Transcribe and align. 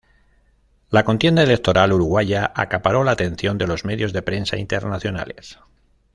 La 0.89 1.05
contienda 1.05 1.43
electoral 1.43 1.93
uruguaya 1.93 2.51
acaparó 2.55 3.03
la 3.03 3.11
atención 3.11 3.59
de 3.59 3.67
los 3.67 3.85
medios 3.85 4.13
de 4.13 4.23
prensa 4.23 4.57
internacionales. 4.57 5.59